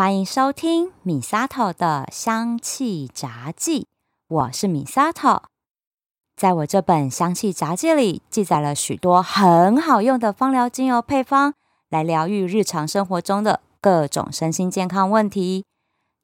[0.00, 3.86] 欢迎收听米萨头的香气杂记，
[4.28, 5.42] 我是米萨头。
[6.34, 11.52] 在我这本香气杂记里，记载了许多很好用的芳疗精油配方，
[11.90, 15.66] 来疗愈日常生活中的各种身心健康问题。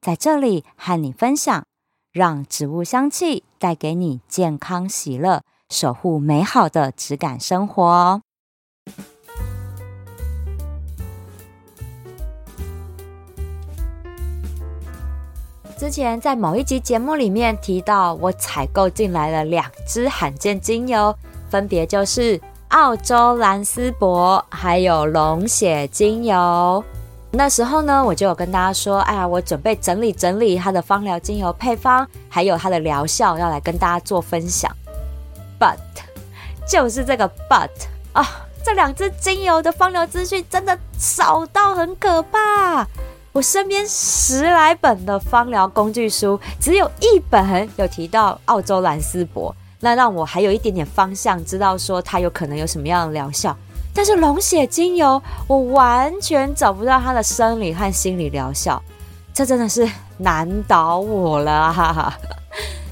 [0.00, 1.66] 在这里和你分享，
[2.10, 8.22] 让植物香气带给你健康喜乐，守护美好的质感生活。
[15.78, 21.14] 之前在某一集节目里面提到，我采购进来了两支罕见精油，
[21.50, 26.82] 分别就是澳洲蓝丝柏还有龙血精油。
[27.30, 34.74] 那时候呢，我就有跟大家说，哎呀，我准备整理整理它的芳疗精油配方，还有它的疗效，要来跟大家做分享。
[35.60, 35.76] But
[36.66, 37.68] 就是这个 But
[38.14, 42.86] 啊，这两支精油的芳疗资讯真的少到很可怕。
[43.36, 53.54] 我身边十来本的芳疗工具书，只有一本有提到澳洲蓝丝柏，那让我还有一点点方向，知道说它有可能有什么样的疗效。
[53.92, 58.82] 但是龙血精油，我完全找不到它的生理和心理疗效，
[59.34, 62.18] 这真的是难倒我了哈哈。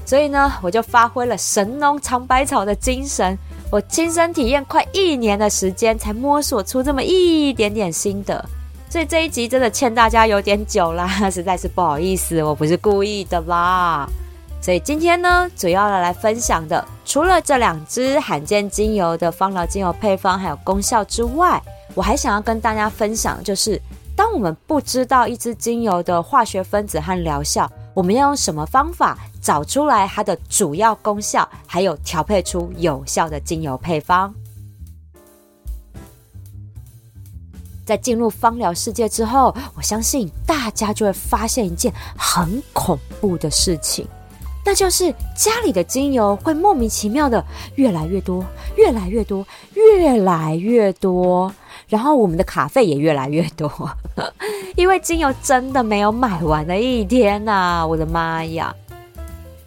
[0.05, 3.35] 所以呢，我就发挥了神农尝百草的精神，
[3.71, 8.47] 我亲身体验快一年的时间，才摸索出这么一点点心得。
[8.95, 14.07] 所以这一集真的欠大家有点久啦， 实在是不好意思，我不是故意的啦。
[14.61, 21.61] 所以今天呢，主要来分享的，除了这两支罕见精油的芳疗精油配方还有功效之外，
[21.93, 23.77] 我还想要跟大家分享，就是
[24.15, 34.33] 当我们不知道一支精油的化学分子和疗效，我们要用什么方法找出来它的主要功效，还有调配出有效的精油配方。
[37.85, 44.05] 在进入芳疗世界之后，我相信大家就会发现一件很恐怖的事情，
[44.65, 47.43] 那就是家里的精油会莫名其妙的
[47.75, 48.43] 越来越多，
[48.75, 51.53] 越来越多，越来越多，
[51.87, 53.71] 然后我们的卡费也越来越多，
[54.75, 57.85] 因为精油真的没有买完的一天呐！
[57.85, 58.75] 我的妈呀！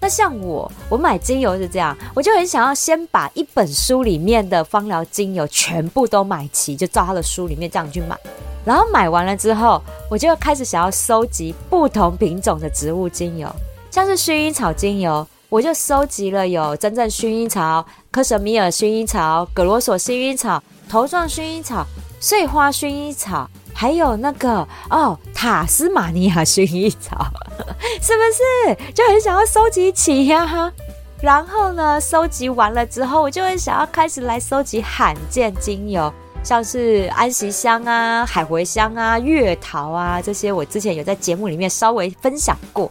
[0.09, 8.17] 像我，我买精油是这样，我就很想要先把一本书里面的芳疗精油全部都买齐，就照他的书里面这样去买。
[8.65, 13.49] 然后买完了之后，我就开始想要收集不同品种的植物精油，
[13.91, 21.87] 像是薰衣草精油，我就收集了有真正薰衣草、科什米尔薰衣草、格罗索薰衣草、头状薰衣草、
[22.21, 23.49] 碎花薰衣草。
[23.81, 27.29] 还有那个哦，塔斯马尼亚薰衣草，
[28.03, 30.73] 是不是就很想要收集起呀？
[31.21, 36.13] 然后呢，收集完了之后，我就会想要开始来收集罕见精油，
[36.43, 42.91] 像是安息香啊、海茴香啊、月桃啊这些，我之前有在节目里面稍微分享过。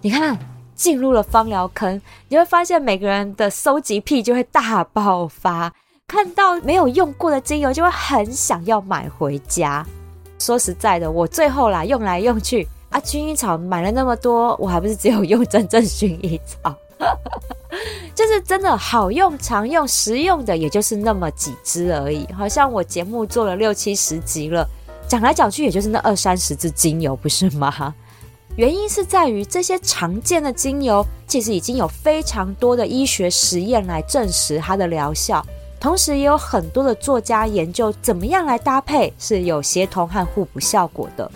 [0.00, 0.38] 你看，
[0.76, 5.72] 进入了芳疗坑，你会发现每个人的收集癖就会大爆发，
[6.06, 9.84] 看到没有用过的精油，就会很想要买回家。
[10.44, 16.76] 说实在的，我最后啦用来用去啊，薰衣草买了那么多，我还不是只有用真正薰衣草，
[18.14, 22.28] 就是真的好用、常用、实用的，也就是那么几支而已。
[22.36, 24.68] 好像我节目做了六七十集了，
[25.08, 27.94] 讲来讲去也就是那二三十支精油，不是吗？
[28.56, 35.44] 原因是在于这些常见的精油，其实已经有非常多的医学实验来证实它的疗效。
[35.84, 41.30] 同时也有很多的作家研究怎么样来搭配是有协同和互补效果的。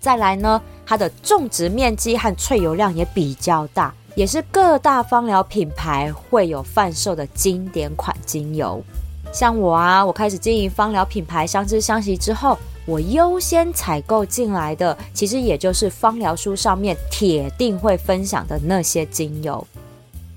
[0.00, 8.82] 再来呢，它的种植面积和萃油量也比较大，也是各大芳疗品牌会有贩售的经典款精油。
[9.30, 12.56] 像我啊，我开始经营芳疗品牌相知相惜之后，
[12.86, 19.66] 我优先采购进来的，其实也就是芳疗书上面铁定会分享的那些精油。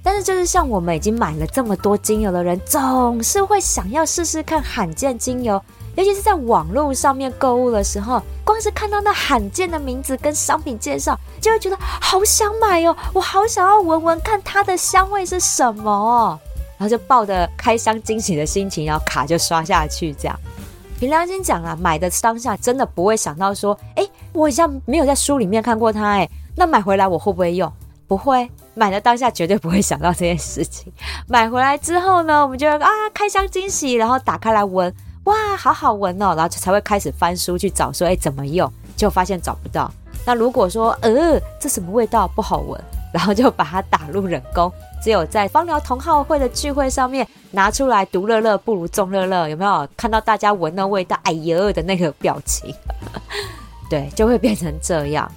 [0.09, 5.62] 但是，就是像我们已经买了这么多精油的人，总是会想要试试看罕见精油。
[5.96, 12.98] 尤其是在网络上面购物的时候，光是看到那罕见的名字跟商品介绍，就会觉得好想买哦！
[13.13, 16.39] 我好想要闻闻看它的香味是什么，
[16.80, 20.12] 然后就抱着开箱惊喜的心情，然后卡就刷下去。
[20.13, 20.36] 这样，
[21.00, 27.72] 凭良心讲啊，买的当下真的不会想到说，哎，我好像没有在书里面看过它，哎，那买回来我会不会用？
[28.07, 28.50] 不会。
[28.80, 30.92] 买的当下绝对不会想到这件事情，
[31.28, 34.92] 买回来之后呢，我们就啊开箱惊喜，然后打开来闻，
[35.26, 38.72] 哇，好好闻哦，然后才会开始翻书去找说，哎，怎么用？
[38.96, 39.92] 就发现找不到。
[40.26, 42.81] 那如果说，呃，这什么味道不好闻，
[43.14, 44.72] 然后就把它打入冷宫，
[45.04, 51.20] 只有在芳疗同好会的聚会上面拿出来，独乐乐不如众乐乐，有没有看到大家闻那味道？
[51.24, 52.74] 哎呦的那个表情。
[53.90, 55.30] 对，就会变成这样。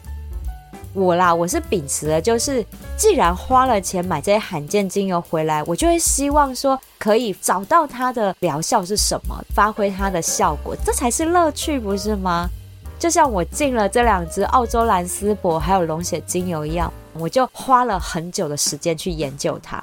[0.94, 2.65] 我啦，我是秉持的，就是
[2.99, 12.49] 既然花了钱买这些罕见精油回来，我就会希望说可以找到它的疗效是什么，发挥它的效果，这才是乐趣，不是吗？
[12.99, 19.83] 就像我进了这两支澳洲蓝丝柏还有龙血精油一样，我就花了很久的时间去研究它，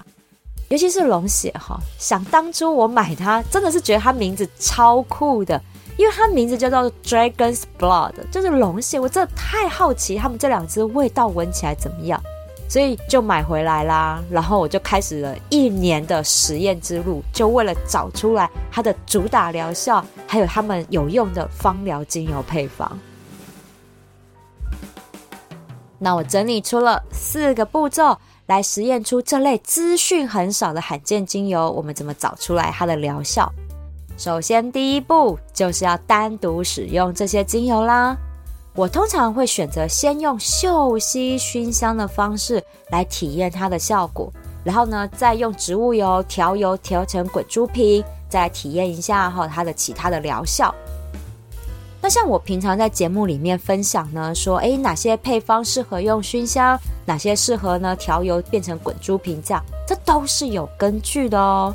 [0.70, 1.80] 尤其是龙血哈。
[1.98, 5.60] 想当初我买它，真的是觉得它名字超酷的。
[6.00, 12.18] 因为它名字叫做 Dragon's Blood，就是龙血，我真的太好奇它们这两支味道闻起来怎么样，
[12.70, 14.24] 所以就买回来啦。
[14.32, 22.98] 然后我就开始了一年的实验之路，就为了找出来它的主打疗效，还有它们有用的芳疗精油配方。
[25.98, 33.52] 那我整理出了四个步骤来实验出这类资讯很少的罕见精油，我们怎么找出来它的疗效？
[34.20, 38.18] 首先，第一步就是要单独使用这些精油啦。
[38.76, 44.30] 我通常会选择先用嗅吸熏香的方式来体验它的效果，
[44.62, 50.76] 然后呢，再用植物油调油调成滚珠瓶，再体验一下哈它的其他的疗效。
[52.02, 61.74] 那像我平常在节目里面分享呢，说诶哪些配方适合用熏香，哪些适合呢调油变成滚珠瓶这样，这都是有根据的哦。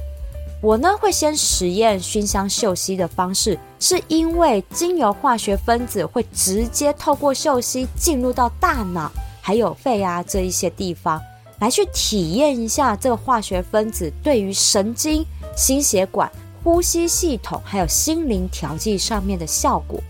[0.64, 9.12] 我呢会先实验熏香嗅吸的方式，是因为精油化学分子会直接透过嗅吸进入到大脑
[9.43, 11.20] 还有肺啊这一些地方，
[11.58, 15.22] 来去体验一下这个化学分子对于神经、
[15.55, 16.32] 心血管、
[16.62, 20.00] 呼吸系统还有心灵调剂上面的效果。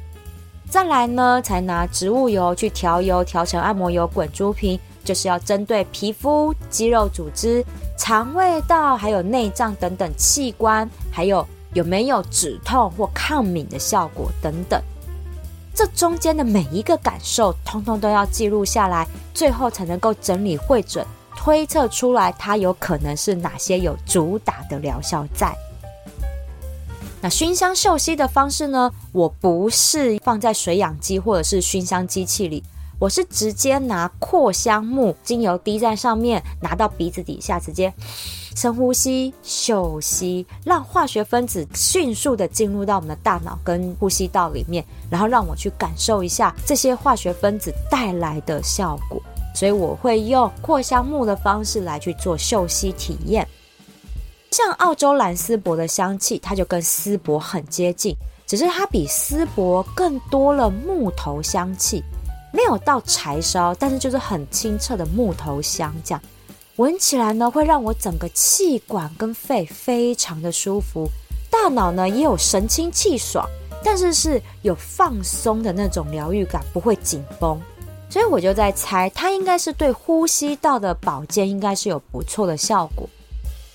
[0.70, 4.78] 再来呢，才拿植物油去调油，调成按摩油滚珠瓶。
[5.04, 7.62] 就是要针对皮肤、肌肉组织、
[7.96, 14.80] 肠胃道，还有内脏等等器官，还有有没有止痛或抗敏的效果等等，
[15.74, 21.06] 这中间的每一个感受，通通都要记录下来，最后才能够整理会诊，
[21.36, 25.54] 推测出来它有可能是哪些有主打的疗效在。
[27.20, 28.92] 那熏香嗅吸的方式呢？
[29.12, 32.62] 我不是放在水氧机或者是熏香机器里。
[32.98, 37.92] 我是直接拿扩香木精油滴在上面，拿到鼻子底下，直接
[38.56, 49.20] 深呼吸、嗅吸，让化学分子迅速的进入到我们的大脑跟呼吸道里面，然后让我去感受一下这些化学分子带来的效果。
[49.54, 53.46] 所以我会用扩香木的方式来去做嗅吸体验。
[54.50, 58.16] 像澳洲蓝丝柏的香气，它就跟丝柏很接近，
[58.46, 62.02] 只是它比丝柏更多了木头香气。
[62.54, 66.22] 没有到柴烧，但是就是很清澈的木头香，这样
[66.76, 71.08] 闻起来呢，会让我整个气管跟肺非常的舒服，
[71.50, 73.44] 大脑呢也有神清气爽，
[73.82, 77.60] 但是是有放松的那种疗愈感，不会紧绷，
[78.08, 83.08] 所以我就在猜，它应该是对呼吸道的保健应该是有不错的效果。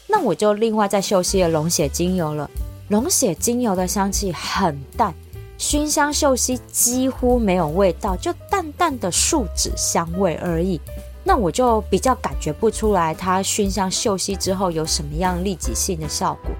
[0.07, 2.49] 那我就另外再休息了龙血精油了，
[2.87, 5.13] 龙血精油的香气很淡。
[5.59, 10.79] 熏香嗅吸几乎没有味道，就淡淡的树脂香味而已。
[11.21, 16.51] 那我就比较感觉不出来它熏香嗅吸之后有什么样立即性的效果。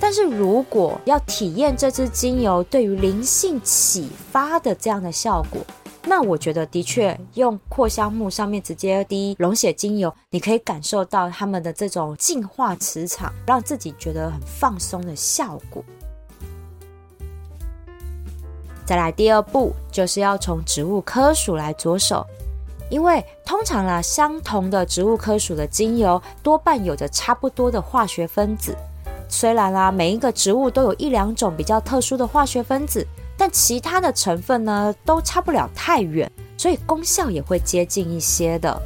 [0.00, 5.62] 但是如果要体验这支精油对于灵性启发的这样的效果，
[6.04, 15.84] 那我觉得的确用扩香木上面直接滴龙血精油，你可以感受到他们的这种净化磁场，让自己觉得很放松的效果。
[18.92, 22.26] 再来第二步，就是要从植物科属来着手，
[22.90, 28.76] 因为通常啦，相同的植物科属的精油多半有着差不多的化学分子。
[29.30, 38.78] 虽然啦，每一个植物都有一两种比较特殊的化学分子，但其他的成分呢，都差不了太远，所以功效也会接近一些的。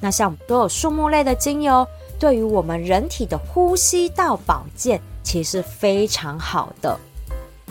[0.00, 1.84] 那像都有树木类的精油，
[2.16, 6.96] 对于我们人体的呼吸道保健，其实非常好的。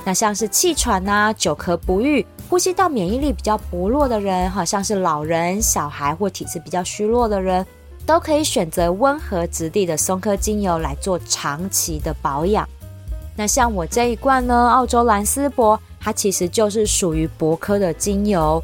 [0.03, 7.65] 那像是气喘呐、久咳不愈、呼吸道免疫力比较薄弱的人，好像是老人、小孩或体质比较虚弱的人，
[8.05, 12.67] 都可以选择温和质地的松科精油来做长期的保养。
[13.35, 18.61] 那像我这一罐呢，澳洲蓝丝柏，它其实就是属于柏科的精油。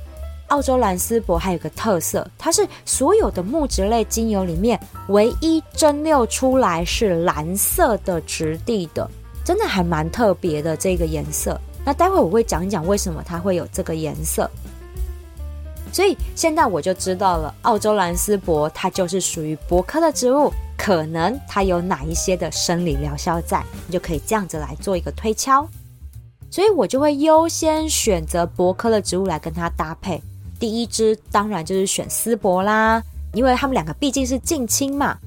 [0.47, 4.79] 澳洲蓝丝柏还有个特色，它是所有的木质类精油里面
[5.09, 9.09] 唯一蒸馏出来是蓝色的质地的。
[9.47, 14.51] 真的还蛮特别的这个颜色，那待会我会讲一讲为什么它会有这个颜色。
[15.89, 25.65] 所以现在我就知道了，澳洲蓝丝柏它就是属于柏科的植物，可能它有哪一些的生理疗效在，你就可以这样子来做一个推敲。
[26.51, 30.21] 所以我就会优先选择柏科的植物来跟它搭配。
[30.59, 33.01] 第一支当然就是选丝柏啦，
[33.31, 35.17] 因为它们两个毕竟是近亲嘛。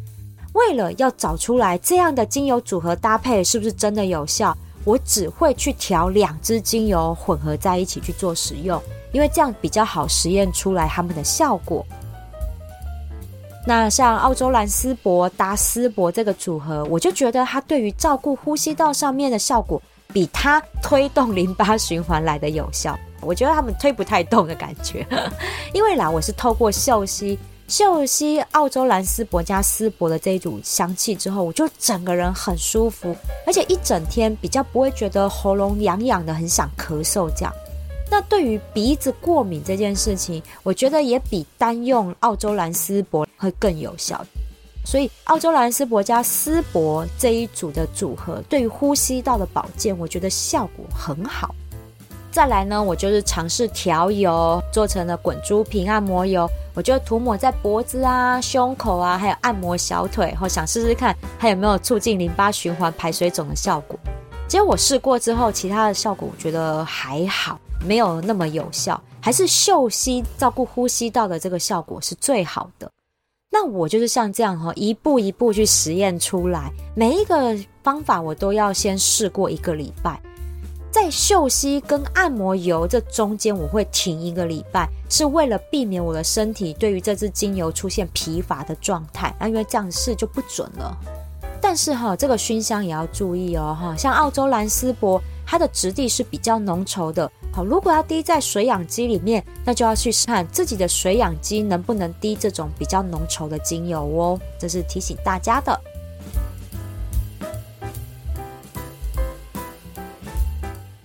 [0.52, 8.80] 为了要找出来这样的精油组合搭配是不是真的有效，我只会去调两支精油混合在一起去做使用，
[9.12, 11.86] 因为这样比较好实验出来它们的效果。
[13.66, 19.80] 那像澳洲蓝丝柏搭丝柏这个组合，我就觉得它对于照顾呼吸道上面的效果，
[20.12, 22.98] 比它推动淋巴循环来的有效。
[23.20, 25.06] 我觉得他们推不太动的感觉，
[25.74, 27.38] 因为啦，我是透过嗅吸。
[27.70, 33.14] 嗅吸澳洲蓝丝柏加丝柏的这一组香气之后，我就整个人很舒服，
[33.46, 37.54] 而且一整天比较不会觉得喉咙痒痒的，很想咳嗽这样。
[38.10, 44.20] 那对于鼻子过敏这件事情，我觉得也比单用澳洲蓝丝柏会更有效。
[44.84, 51.54] 所以澳洲蓝丝柏加丝柏这一组的组合，对于呼吸道的保健，我觉得效果很好。
[52.30, 56.48] 再来呢，我就是尝试调油，做成了滚珠瓶按摩油。
[56.74, 63.98] 我就涂抹在脖子啊、胸口啊，还有按摩小腿，后想试试看它有没有促进淋巴循环、排水肿的效果。
[64.46, 72.88] 结果我试过之后，其他的效果我觉得还好，没有那么有效，还是嗅吸照顾呼吸道的这个效果是最好的。
[73.50, 80.20] 那我就是像这样哈，一步一步去实验出来，每一个方法我都要先试过一个礼拜。
[80.90, 89.34] 在嗅吸跟按摩油这中间，我会停一个礼拜，是为了避免我的身体对于这支精油出现疲乏的状态。
[89.38, 90.96] 那因为这样试就不准了。
[91.62, 93.94] 但是哈，这个熏香也要注意哦哈。
[93.96, 97.30] 像澳洲蓝丝柏，它的质地是比较浓稠的。
[97.52, 104.40] 好，如果要滴在水养机里面，那就要去看自己的水养机能不能滴这种比较浓稠的精油哦。
[104.58, 105.78] 这是提醒大家的。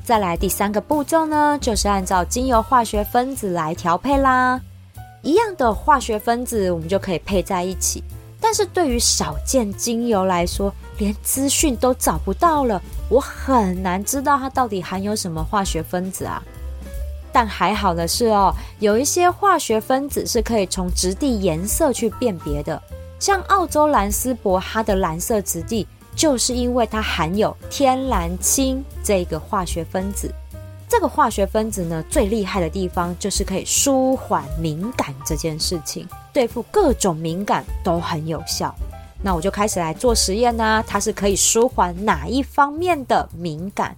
[0.06, 4.62] 再来第三个步骤呢，就是按照精油化学分子来调配啦。
[5.24, 8.04] 一样的化学分子，我们就可以配在一起。
[8.40, 16.40] 但是对于少见精油来说，连资讯都找不到了，我很难知道它到底含有什么化学分子啊。
[17.34, 22.80] 但还好的是哦，有一些化学分子是可以从质地颜色去辨别的，
[23.20, 25.88] 像澳洲蓝丝柏，它的蓝色质地。
[26.16, 30.34] 就是因为它含有天然氢这个化学分子，
[30.88, 38.74] 这个化学分子呢最厉害的地方就是可以舒缓敏感这件事情，对付各种敏感都很有效。
[39.22, 43.96] 那我就开始来做实验呢，它是可以舒缓哪一方面的敏感？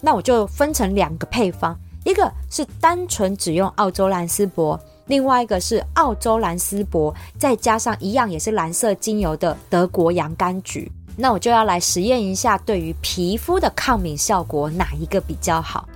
[0.00, 10.90] 那我就分成两个配方，一个是单纯只用澳洲蓝丝柏，另外一个是澳洲蓝丝柏再加上一样也是蓝色精油的德国洋甘菊。
[11.16, 15.88] 那我就要来实验一下，对于皮肤的抗敏效果哪一个比较好？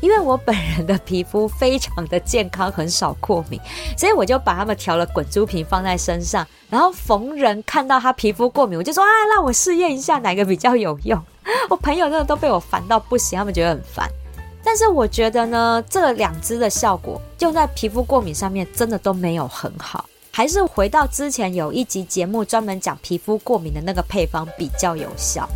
[0.00, 3.58] 因为我本人的皮肤非常的健康，很少过敏，
[3.96, 11.20] 所以我就把它们调了滚珠瓶放在身上，然后逢人看到他皮肤过敏，我就说啊，让我试验一下哪个比较有用。
[11.70, 14.08] 我朋友真的都被我烦到不行，他们觉得很烦。
[14.62, 20.04] 但是我觉得呢，这两支的效果用在皮肤过敏上面，真的都没有很好。
[20.36, 25.48] 还是回到之前有一集节目专门讲皮肤过敏的那个配方比较有效。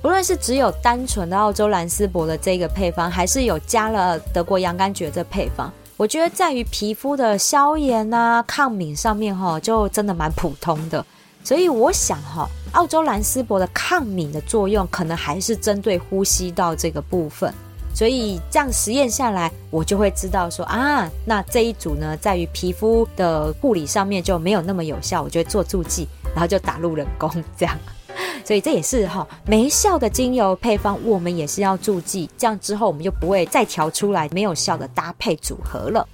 [0.00, 11.04] 不论是只有单纯的澳洲蓝丝柏的这个配方，还是有加了德国洋甘菊这配方，我觉得在于皮肤的消炎啊、抗敏上面哈，就真的蛮普通的。
[11.44, 17.52] 所以我想哈，澳洲蓝丝柏的抗敏的作用，可能还是针对呼吸道这个部分。
[17.94, 27.78] 所以这样实验下来，我就会知道说啊，那这一组呢，在于皮肤的护理上面就没有那么有效，我就会做注记，然后就打入人工这样。
[28.44, 36.06] 所以这也是哈没效的精油配方，我们也是要注记，这样之后我们就不会再调出来没有效的搭配组合了。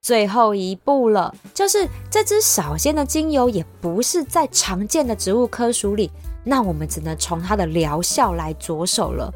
[0.00, 6.10] 最后一步了，就是这支少见的精油也不是在常见的植物科属里。
[6.44, 9.32] 那我们只能从它的疗效来着手了。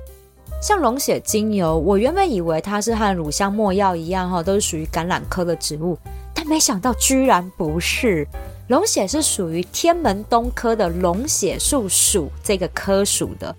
[0.60, 5.98] 像龙血精油，我原本以为它是和乳香没药一样，哈，都是属于橄榄科的植物，
[6.32, 8.26] 但没想到居然不是。
[8.68, 13.54] 龙血是属于天门冬科的龙血树属这个科属的。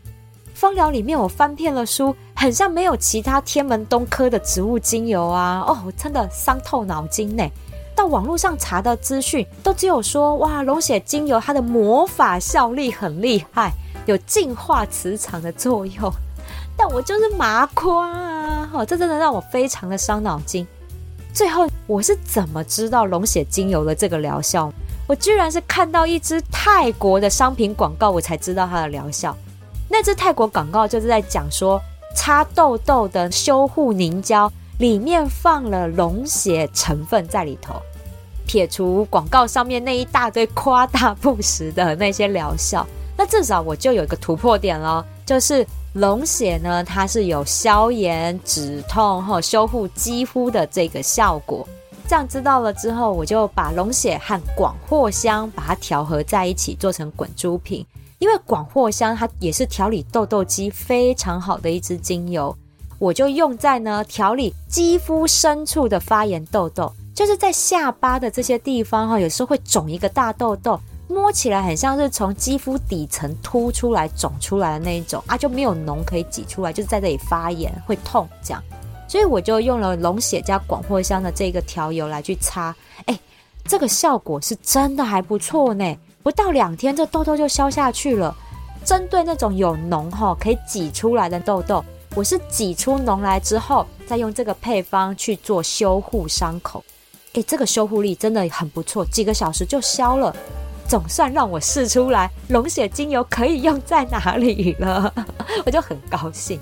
[0.53, 5.59] 芳疗里面我翻遍了书，很像没有其他天门冬科的植物精油啊！
[5.67, 7.43] 哦，真的伤透脑筋呢。
[7.95, 13.71] 到网络上查的资讯都只有说哇，龙血精油它的魔法效力很厉害，
[14.05, 16.12] 有净化磁场的作用。
[16.75, 20.65] 但我就是麻瓜啊，哦，这真的让我非常的伤脑筋。
[21.33, 24.71] 最后我是怎么知道龙血精油的这个疗效？
[25.07, 29.35] 我居然是看到一支泰国的商品广告，我才知道它的疗效。
[29.89, 31.79] 那支泰国广告就是在讲说，
[32.15, 37.75] 擦痘痘的修护凝胶里面放了龙血成分在里头。
[38.45, 42.85] 撇除广告上面那一大堆夸大不实的那些疗效，
[43.17, 51.65] 那至少我就有一个突破点了，就是龙血呢，它是有消炎、止痛和修护肌肤的这个效果。
[52.05, 57.85] 这样知道了之后，我就把龙血和广藿香把它调和在一起，做成滚珠瓶。
[58.19, 62.55] 因为广藿香它也是调理痘痘肌非常好的一支精油，
[63.03, 70.79] 我就用在呢调理肌肤深处的发炎痘痘，就是在下巴的这些地方哈，有时候会肿一个大痘痘，
[71.10, 78.63] 摸起来很像是从肌肤底层凸出来肿出来的那一种啊，就没有脓可以挤出来，就是在这里发炎会痛这样。
[79.05, 82.74] 所以我就用了龙血加广藿香的这个调油来去擦，
[83.07, 83.19] 哎，
[83.65, 85.93] 这个效果是真的还不错呢，
[86.24, 88.33] 不到两天这痘痘就消下去了。
[88.86, 91.83] 针对那种有脓哈可以挤出来的痘痘，
[92.15, 96.84] 我是挤出脓来之后，再用这个配方去做修护伤口，
[97.34, 100.36] 哎，这个修护力真的很不错，几个小时就消了，
[100.88, 105.12] 总算让我试出来龙血精油可以用在哪里了，
[105.65, 106.60] 我就很高兴。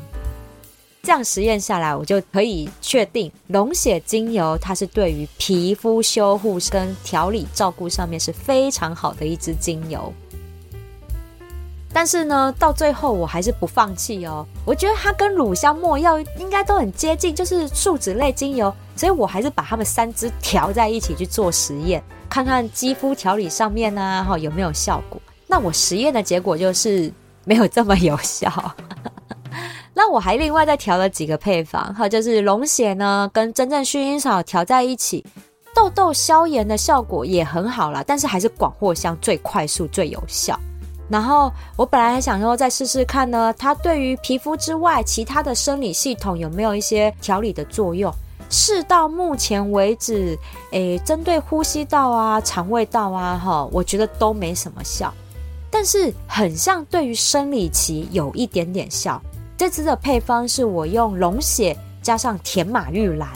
[1.03, 10.13] 这样实验下来，我就可以确定龙血精油它是对于皮肤修护跟调理照顾上面是非常好的一支精油。
[11.93, 14.45] 但是呢，到最后我还是不放弃哦。
[14.65, 25.21] 我觉得它跟乳香没药应该都很接近，就是树脂类精油，所以我还是把它们三支调在一起去做实验，看看肌肤调理上面呢，哈有没有效果。
[25.48, 27.12] 那我实验的结果就是
[27.43, 28.50] 没有这么有效。
[29.93, 35.25] 那我还另外再调了几个配方，哈，就是龙血呢跟真正薰衣草调在一起，
[35.75, 40.57] 痘痘消炎的效果也很好了，但是还是广藿香最快速最有效。
[41.11, 48.11] 然后我本来还想说再试试看呢，它对于皮肤之外其他的生理系统有没有一些调理的作用？
[48.49, 50.37] 试到目前为止，
[50.71, 55.13] 诶，针对呼吸道啊、肠胃道啊，哈，我觉得都没什么效，
[55.69, 59.21] 但是很像对于生理期有一点点效。
[59.57, 63.29] 这支的配方是我用龙血加上甜马玉兰，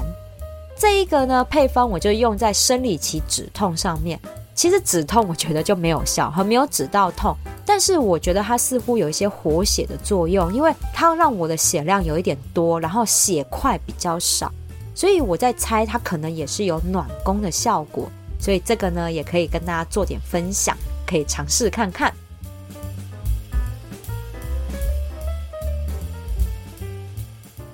[0.77, 4.19] 这一个呢配方我就用在生理期止痛上面。
[4.55, 14.49] 其实止痛我觉得就没有效，和没有止到痛，但是我觉得它似乎有一些活血的作用，因为它让我的血量有一点多，然后血块比较少，
[14.95, 18.09] 所以我在猜它可能也是有暖宫的效果。
[18.39, 22.13] 所以这个呢也可以跟大家做点分享，可以尝试看看。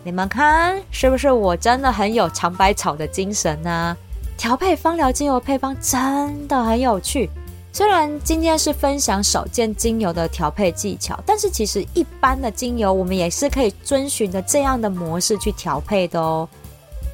[0.04, 3.96] 你们看，是不是我真的很有尝百草的精神呢？
[4.42, 7.30] 调配芳疗精油配方真的很有趣。
[7.72, 16.50] 虽然今天是分享少见精油的调配技巧，但是其实一般的精油我们也是可以遵循着这样的模式去调配的哦。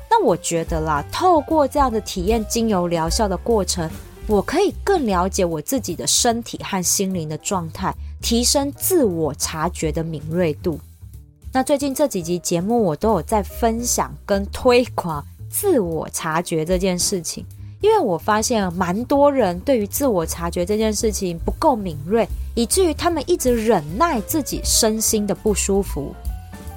[0.09, 3.91] 那我觉得啦，透过这样的体验精油疗效的过程，
[4.27, 10.79] 我可以更了解我自己的身体和心灵的状态，提升自我察觉的敏锐度。
[11.51, 17.45] 那最近这几集节目，我都有在分享跟推广自我察觉这件事情，
[17.81, 26.13] 因为我发现蛮多人对于自我察觉这件事情不够敏锐，以至于他们一直忍耐自己身心的不舒服。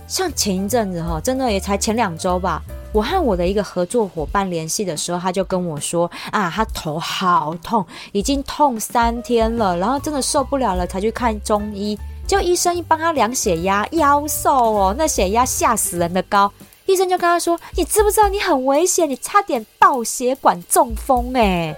[0.06, 2.60] 像前一阵子哈，真的也才前两周吧，
[2.92, 11.96] 我和我的一个合作伙伴联系的时候，他就跟我说啊，他头好痛，已经痛三天了，然后真的受不了了，才去看中医。
[12.26, 16.52] 就医生一帮他量血压，腰瘦哦，那血压吓死人的高。
[16.90, 19.08] 医生就跟他说：“你知不知道你很危险？
[19.08, 21.76] 你差点爆血管中风哎！”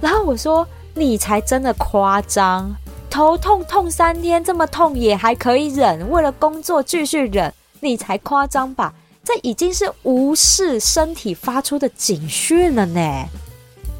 [0.00, 2.74] 然后我说：“你才真的夸张，
[3.10, 8.94] 头痛痛三天这么痛也还可以忍，为了工作继续忍，你才夸张吧？
[9.22, 13.26] 这已经是无视身体发出的警讯了呢。”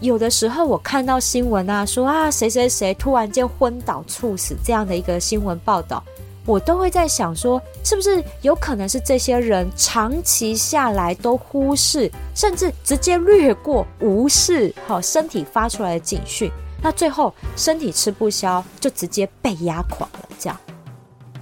[0.00, 6.02] 有的时候我看到新闻啊，说啊谁谁谁突然间昏倒猝死这样的一个新闻报道，
[6.44, 16.50] 我都会在想说，是不是有可能是这些人长期下来都忽视，甚至直接略过、无视好身体发出来的警讯，
[16.82, 20.28] 那最后身体吃不消，就直接被压垮了。
[20.38, 20.58] 这样，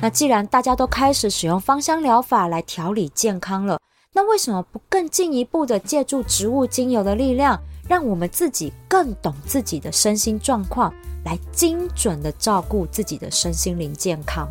[0.01, 3.81] 那既然大家都开始使用芳香疗法来调理健康了，
[4.13, 7.61] 那为什么不更进一步的借助植物精油的力量？
[7.89, 14.49] 让我们自己更懂自己的身心状况，来精准的照顾自己的身心灵健康。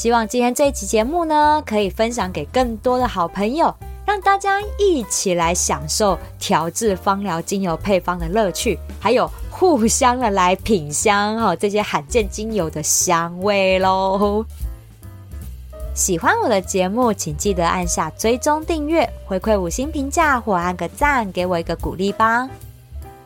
[0.00, 3.74] 希望今天这一期节目呢，可以分享给更多的好朋友，
[4.06, 14.42] 让大家一起来享受调制芳疗精油配方的乐趣，还有互相的来品香哈这些罕见精油的香味喽。
[15.92, 22.48] 喜欢我的节目，请记得按下追踪订阅，回馈五星评价或按个赞，给我一个鼓励吧。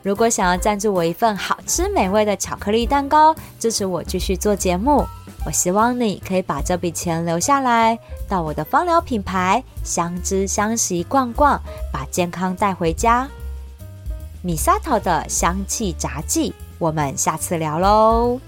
[0.02, 5.06] 如果想要赞助我一份好吃美味的巧克力蛋糕，支持我继续做节目，
[5.46, 11.60] 我希望你可以把这笔钱留下来，到我的芳疗品牌相知相惜逛逛，
[11.92, 13.28] 把健康带回家。
[14.42, 18.40] 米萨头的香气杂技，我们下次聊喽。